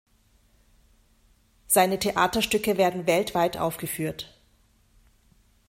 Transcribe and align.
Seine 1.67 1.99
Theaterstücke 1.99 2.77
werden 2.77 3.05
weltweit 3.05 3.57
aufgeführt. 3.57 4.35